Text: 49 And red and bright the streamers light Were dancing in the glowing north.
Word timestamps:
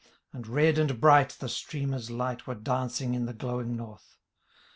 49 0.31 0.31
And 0.33 0.47
red 0.55 0.77
and 0.79 0.99
bright 0.99 1.29
the 1.39 1.47
streamers 1.47 2.09
light 2.09 2.47
Were 2.47 2.55
dancing 2.55 3.13
in 3.13 3.27
the 3.27 3.35
glowing 3.35 3.75
north. 3.77 4.17